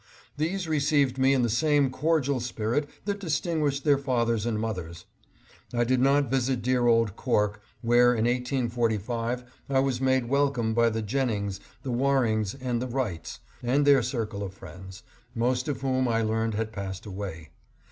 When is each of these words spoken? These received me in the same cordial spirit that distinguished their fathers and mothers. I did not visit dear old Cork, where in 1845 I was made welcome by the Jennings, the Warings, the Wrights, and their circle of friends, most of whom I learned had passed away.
These 0.35 0.67
received 0.67 1.19
me 1.19 1.31
in 1.31 1.43
the 1.43 1.47
same 1.47 1.91
cordial 1.91 2.39
spirit 2.39 2.89
that 3.05 3.19
distinguished 3.19 3.83
their 3.83 3.99
fathers 3.99 4.47
and 4.47 4.59
mothers. 4.59 5.05
I 5.75 5.83
did 5.83 5.99
not 5.99 6.31
visit 6.31 6.63
dear 6.63 6.87
old 6.87 7.15
Cork, 7.15 7.61
where 7.83 8.13
in 8.15 8.25
1845 8.25 9.43
I 9.69 9.77
was 9.79 10.01
made 10.01 10.25
welcome 10.25 10.73
by 10.73 10.89
the 10.89 11.03
Jennings, 11.03 11.59
the 11.83 11.91
Warings, 11.91 12.53
the 12.53 12.87
Wrights, 12.89 13.41
and 13.61 13.85
their 13.85 14.01
circle 14.01 14.41
of 14.41 14.55
friends, 14.55 15.03
most 15.35 15.67
of 15.67 15.81
whom 15.81 16.07
I 16.07 16.23
learned 16.23 16.55
had 16.55 16.73
passed 16.73 17.05
away. 17.05 17.51